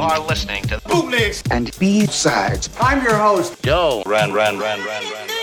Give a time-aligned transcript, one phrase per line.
[0.00, 2.70] are listening to Bootlegs and B-sides.
[2.80, 3.64] I'm your host.
[3.64, 5.39] Yo, ran, ran, ran, ran, ran.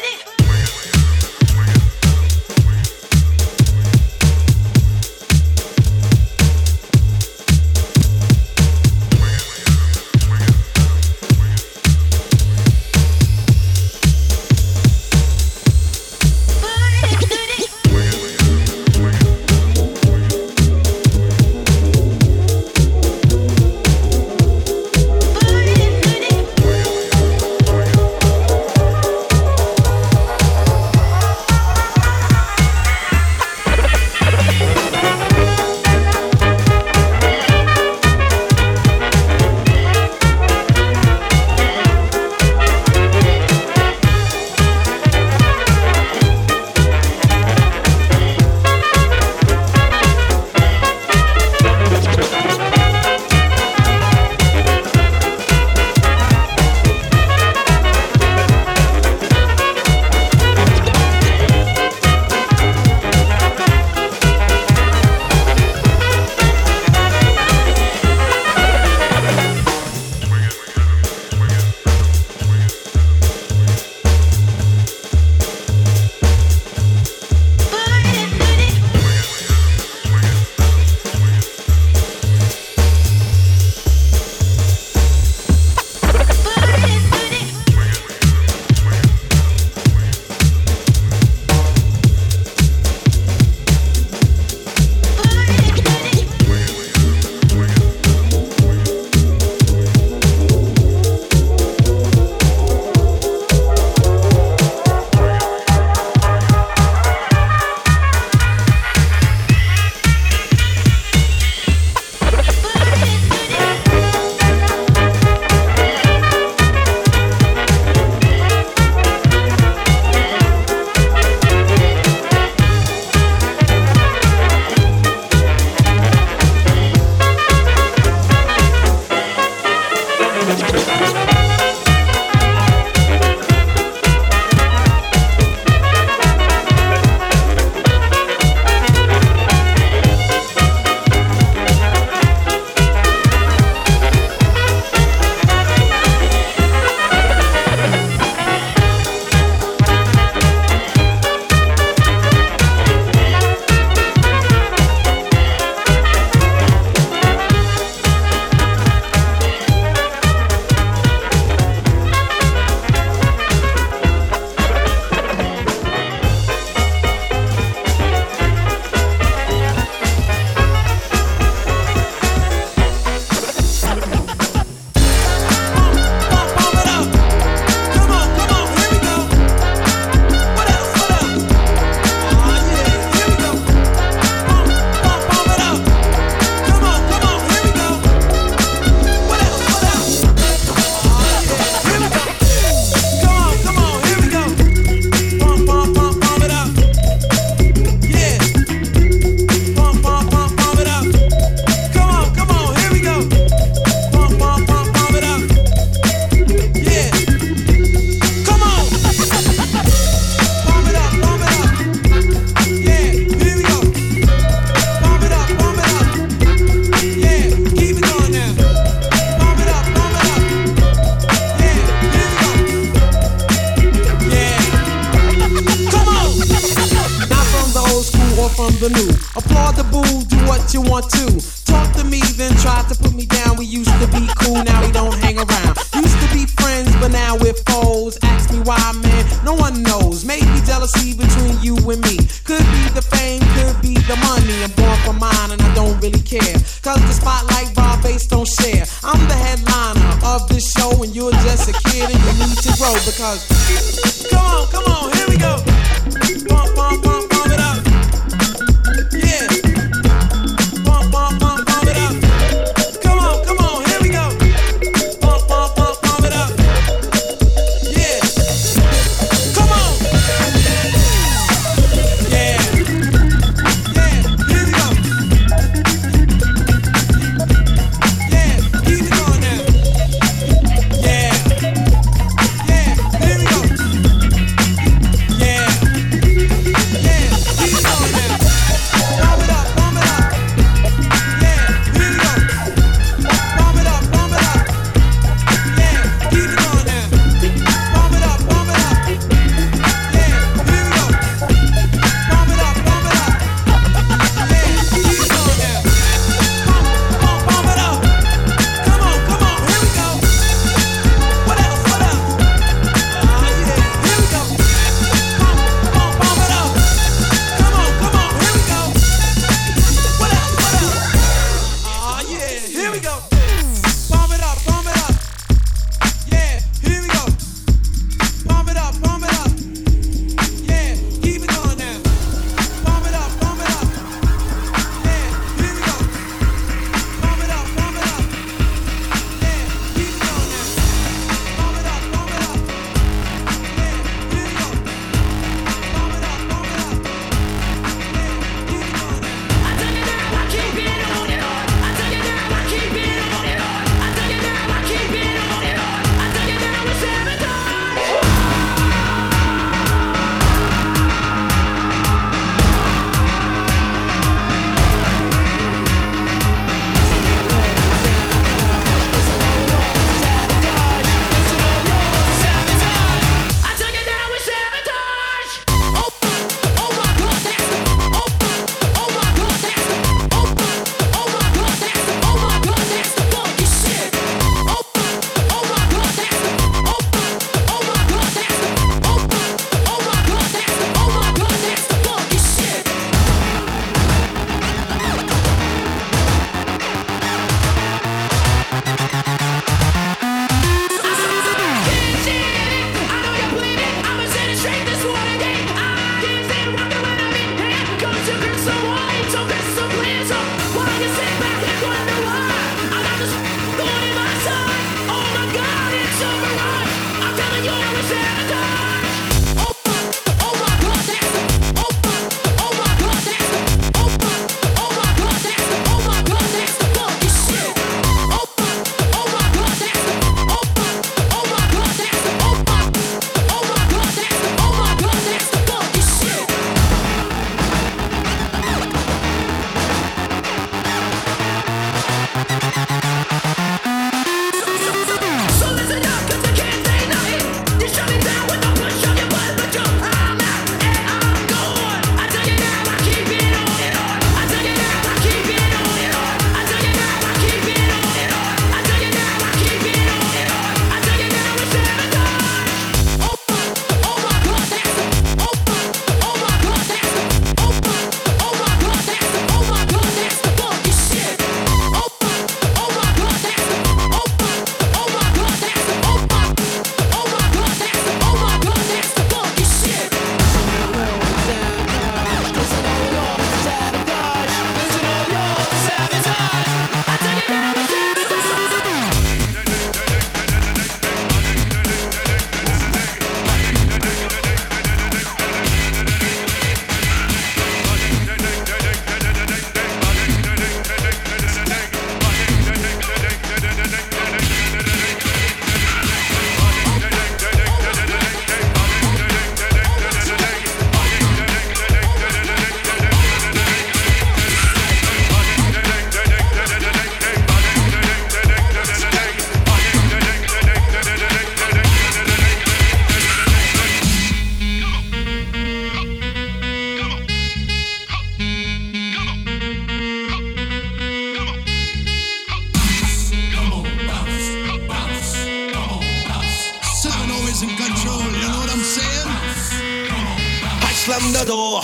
[541.08, 541.80] Slam the door.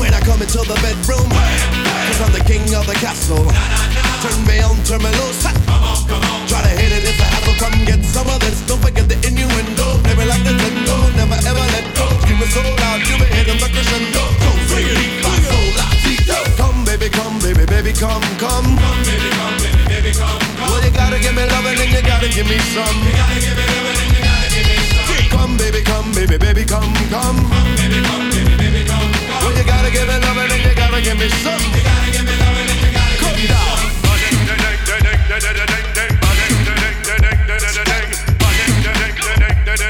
[0.00, 3.44] When I come into the bedroom, cause I'm the king of the castle.
[4.24, 5.44] Turn me on, turn me loose.
[6.48, 7.52] Try to hit it, it's a hassle.
[7.60, 8.64] Come get some of this.
[8.64, 10.00] Don't forget the innuendo.
[10.08, 12.08] Play me like Nintendo, never ever let go.
[12.24, 14.24] Scream it so loud, you be hitting the crescendo.
[14.40, 14.50] Go,
[15.76, 16.00] loud,
[16.56, 18.72] Come, baby, come, baby, baby, come, come.
[18.72, 20.68] Come, baby, come, baby, baby, come, come.
[20.72, 22.96] Well, you gotta give me loving and you gotta give me some.
[23.04, 24.01] You gotta give me loving
[25.62, 27.38] baby, come, baby, baby, come, come.
[27.38, 29.42] Come, baby, come, baby, baby, come, come.
[29.46, 31.62] Well, you gotta give me loving and you gotta give me some.
[31.70, 33.72] You gotta give me loving and you gotta come give me some.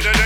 [0.03, 0.22] The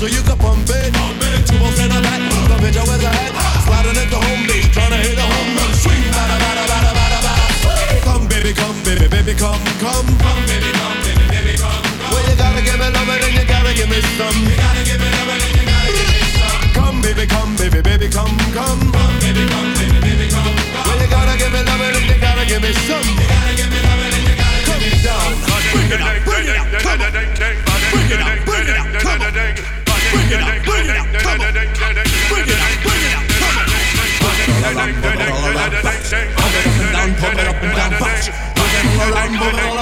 [0.00, 0.96] so you can pump it.
[1.44, 2.24] Two balls in a back.
[2.48, 3.36] The bitch always ahead.
[3.68, 4.64] Sliding into home base.
[4.72, 5.72] Trying to hit a home run.
[5.76, 6.08] Swing.
[6.16, 7.44] Bada, bada, bada, bada, bada.
[8.08, 10.08] Come, baby, come, baby, baby, come, come.
[10.24, 12.16] Come, baby, come, baby, baby, come, come.
[12.16, 14.40] Well, you gotta give me love and you gotta give me some.
[14.40, 16.64] You gotta give me love and you gotta give me some.
[16.80, 18.80] Come, baby, come, baby, baby, come, come.
[18.96, 20.88] Come, baby, come, baby, baby, come, come.
[20.88, 23.04] Well, you gotta give me love and you gotta give me some.
[23.04, 25.28] You gotta give me love and you gotta give me down.
[25.76, 26.29] Bring it up,
[39.42, 39.79] all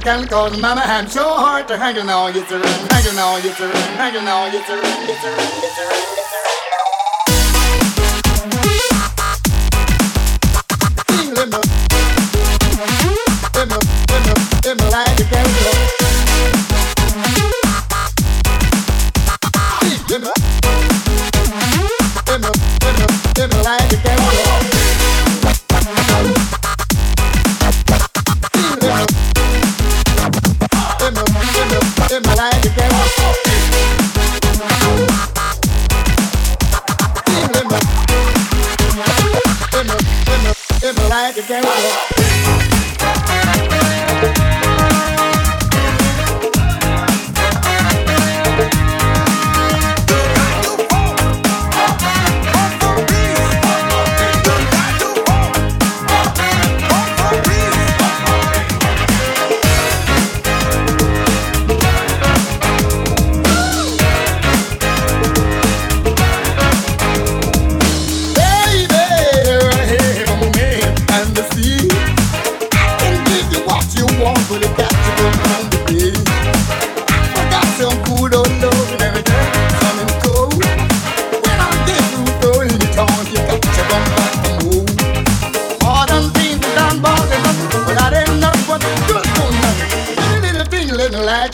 [0.00, 3.68] can cause mama I'm so hard to hanging on you to hanging on you to
[4.00, 6.19] hanging on you to you, on you to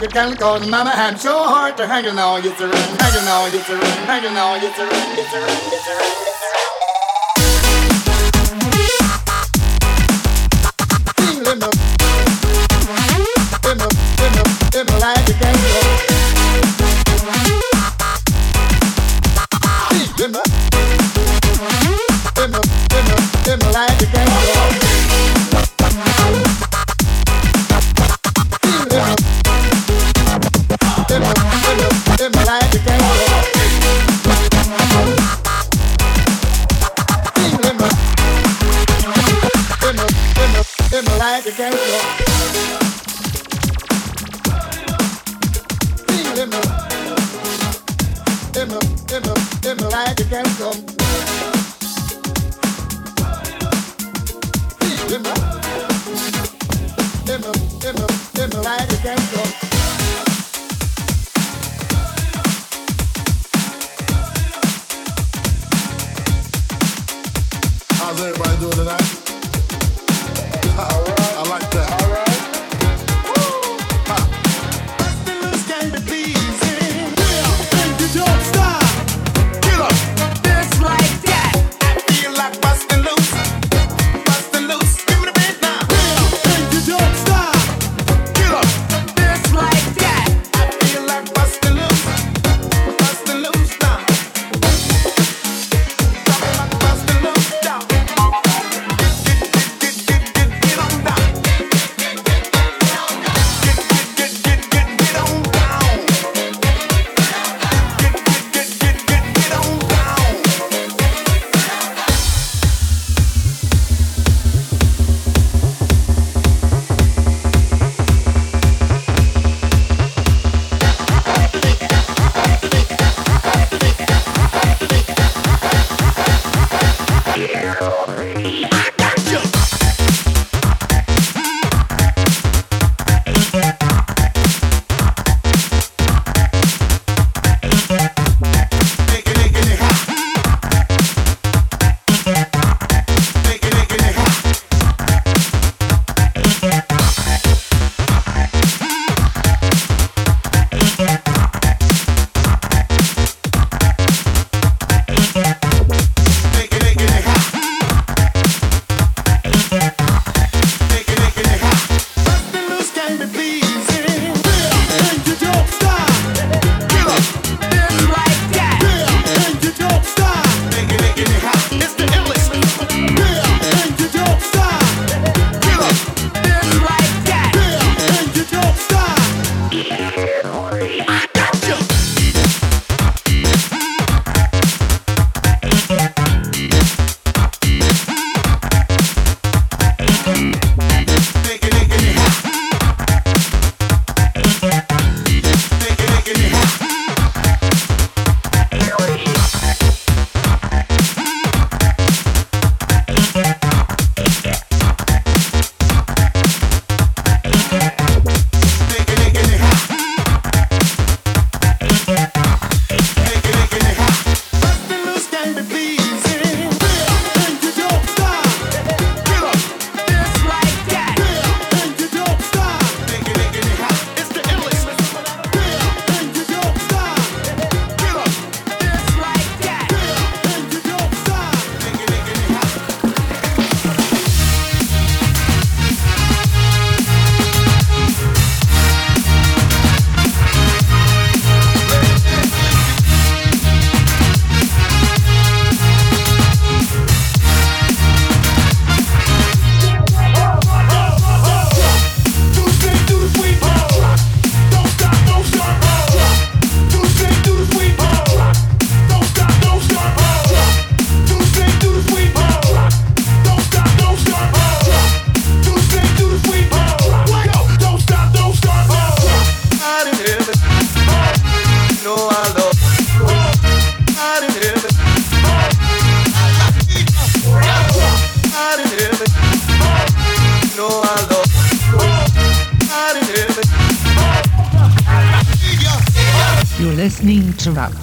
[0.07, 0.91] could can call mama.
[0.91, 4.71] Had so hard to hang on, you through, hang on, you through, hang on, you
[4.71, 6.36] through, you you through, you through.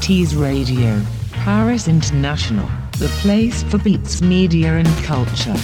[0.04, 2.68] To Radio, Paris International,
[3.00, 5.56] the place for beats, media, and culture.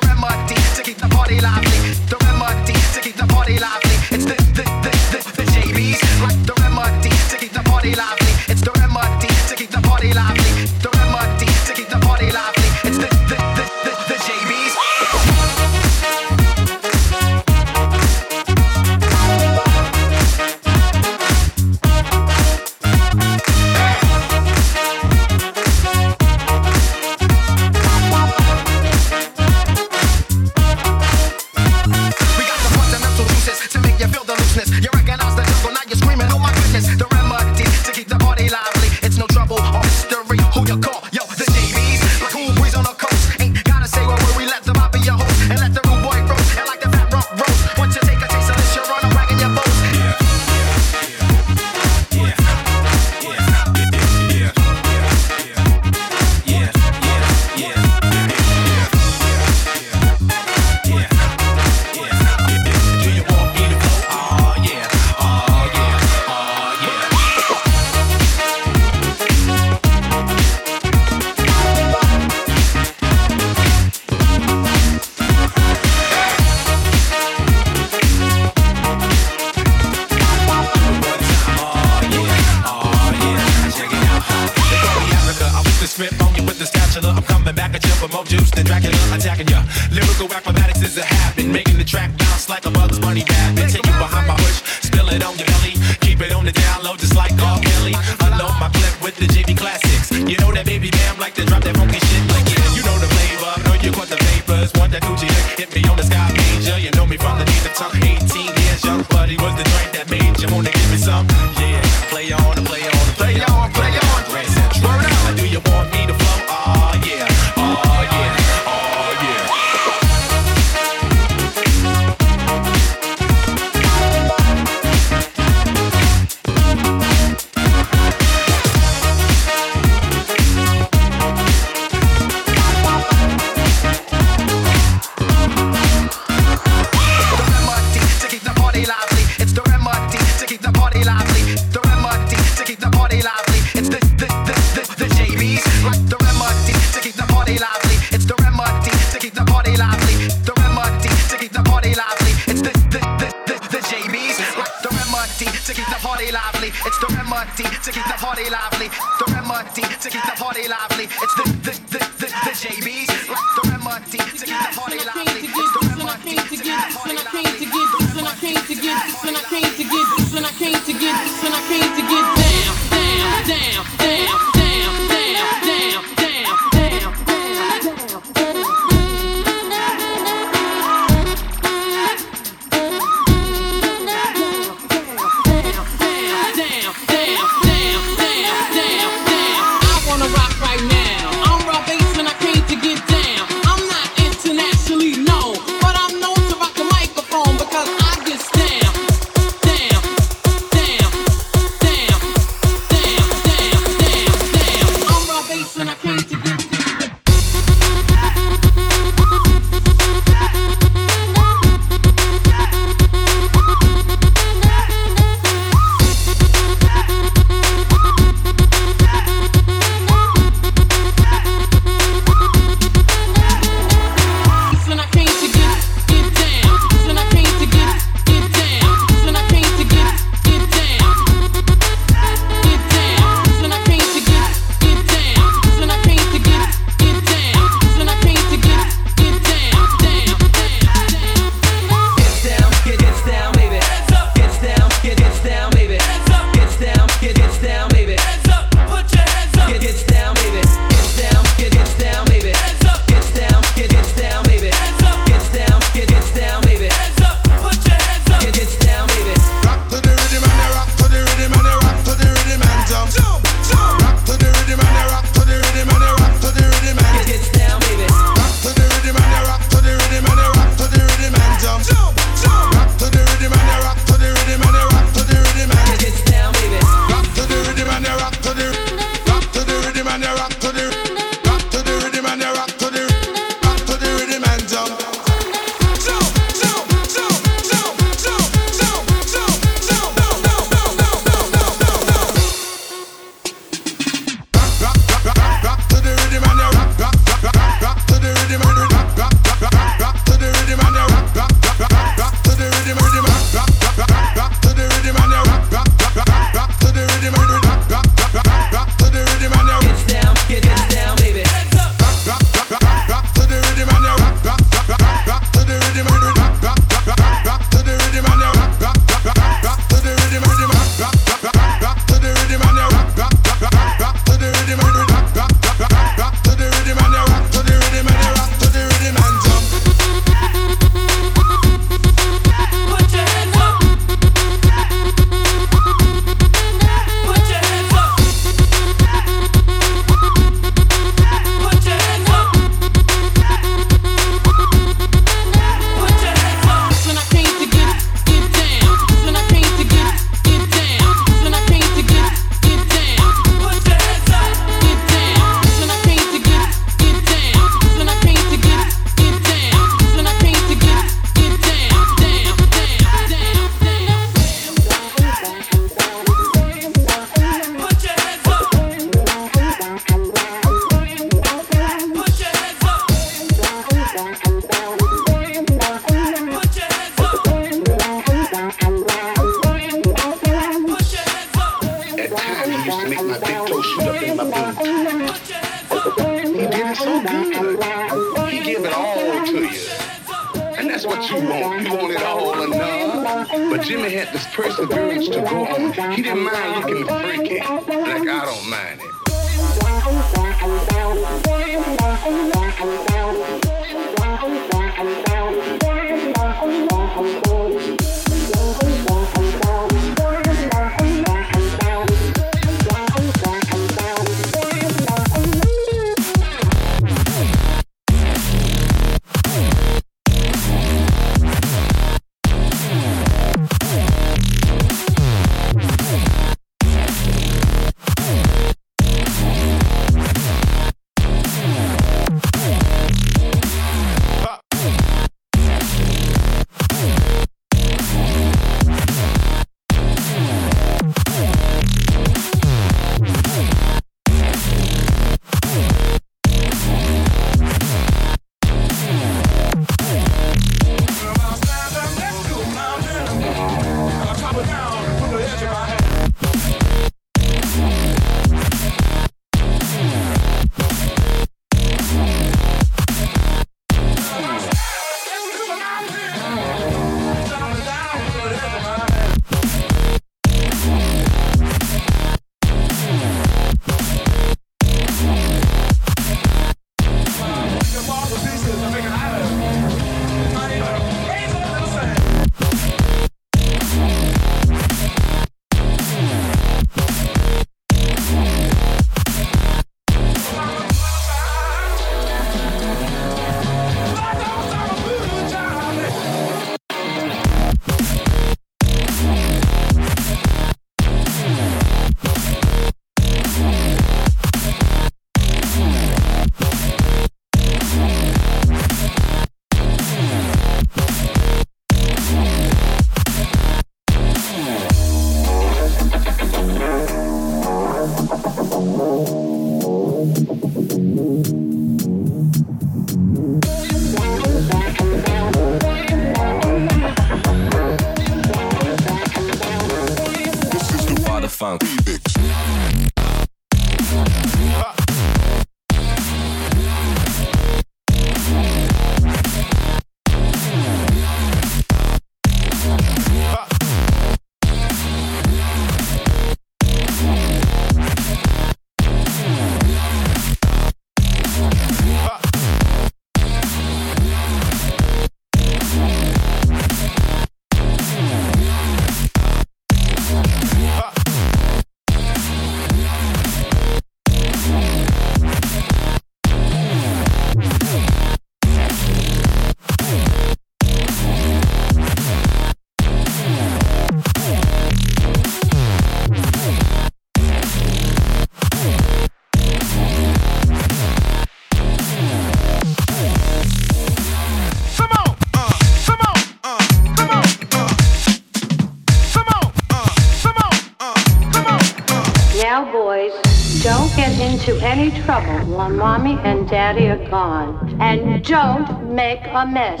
[596.72, 598.00] Daddy are gone.
[598.00, 600.00] And don't make a mess.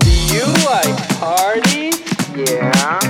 [0.00, 2.00] Do you like parties?
[2.34, 3.00] Yeah.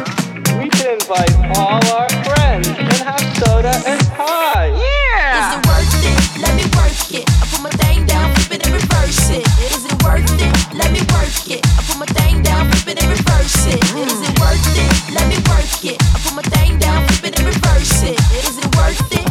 [0.58, 4.74] We can invite all our friends and have soda and pie.
[4.74, 5.38] Yeah!
[5.38, 6.18] Is it worth it?
[6.42, 7.26] Let me work it.
[7.26, 9.46] I put my thing down, flip it and reverse it.
[9.70, 10.54] Is it worth it?
[10.74, 11.62] Let me work it.
[11.64, 13.82] I put my thing down, flip it and reverse it.
[13.94, 15.14] Is it worth it?
[15.14, 15.98] Let me work it.
[16.02, 18.18] I put my thing down, flip it and reverse it.
[18.34, 19.25] Is it worth it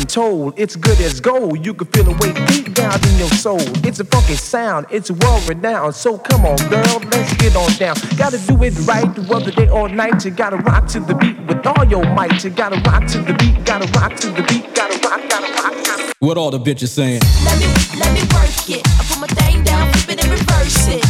[0.00, 0.58] told.
[0.58, 1.64] It's good as gold.
[1.64, 3.60] You can feel it way deep down in your soul.
[3.86, 4.86] It's a funky sound.
[4.90, 5.94] It's world renowned.
[5.94, 7.96] So come on, girl, let's get on down.
[8.16, 10.24] Gotta do it right, whether day or night.
[10.24, 12.42] You gotta rock to the beat with all your might.
[12.42, 13.64] You gotta rock to the beat.
[13.64, 14.74] Gotta rock to the beat.
[14.74, 15.20] Gotta rock.
[15.28, 15.72] Gotta rock.
[15.84, 16.14] Gotta...
[16.20, 17.20] What all the bitches saying?
[17.44, 17.66] Let me,
[17.98, 18.86] let me work it.
[18.98, 21.01] I put my thing down, flip it and reverse it.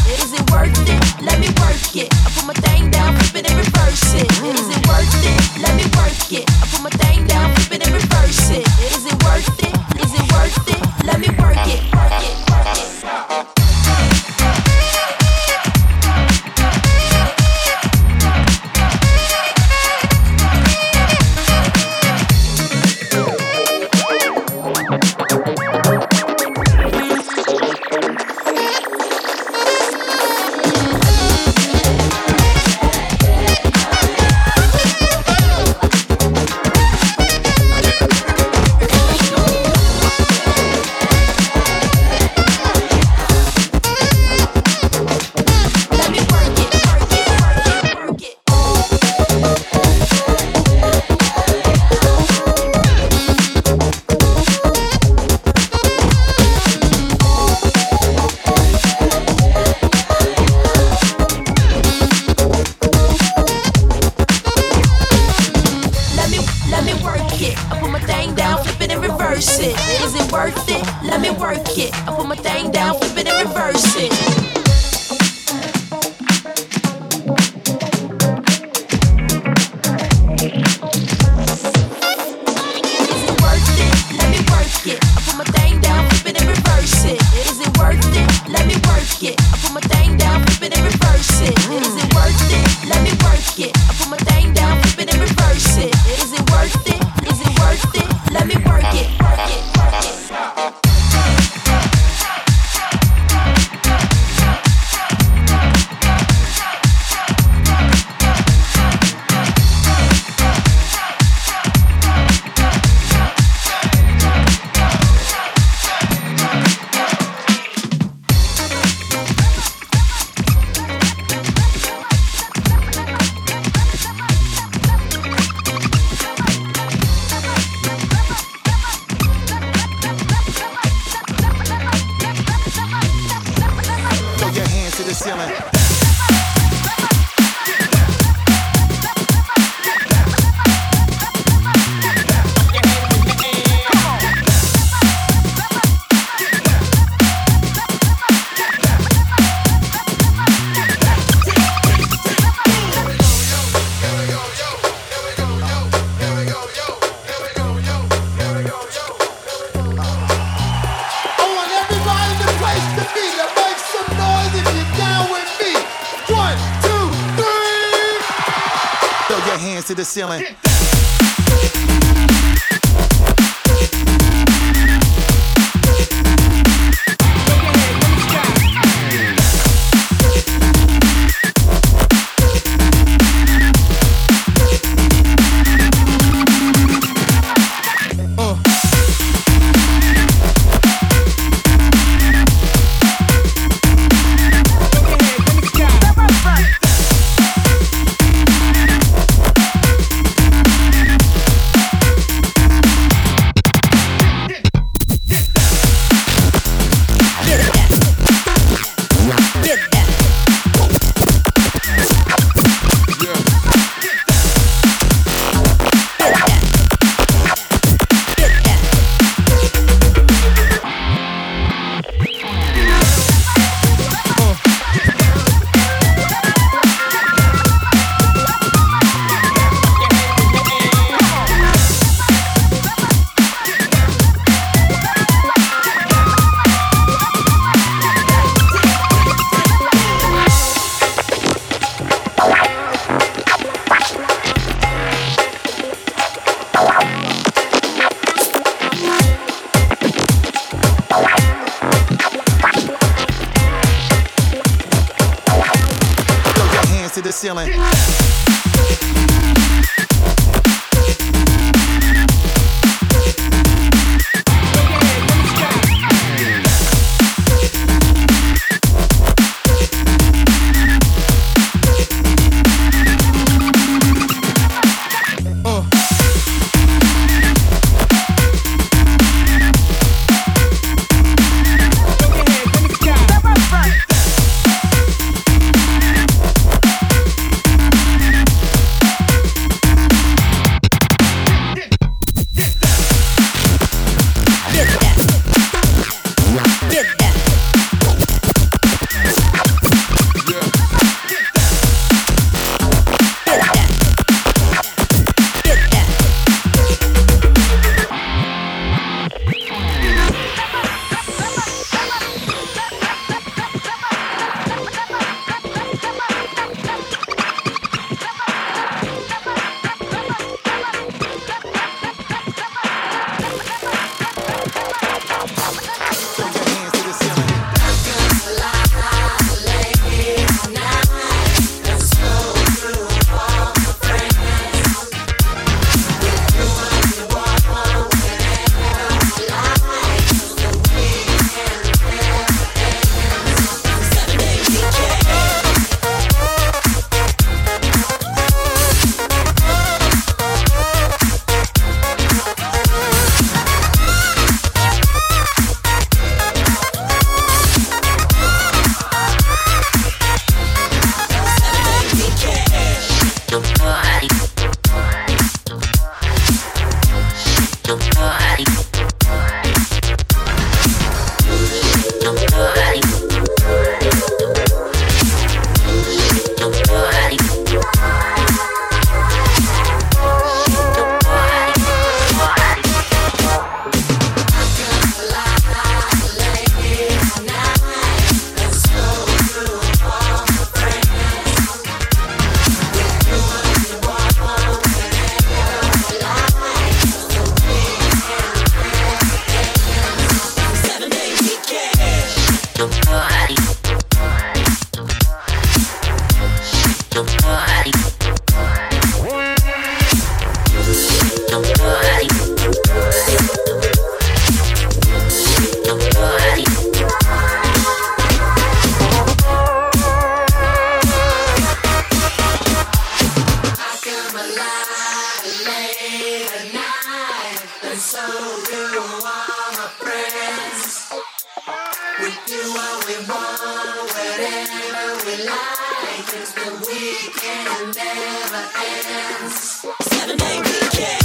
[436.55, 439.87] the weekend never ends.
[440.01, 441.23] Seven day weekend.